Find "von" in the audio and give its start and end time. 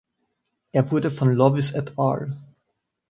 1.11-1.31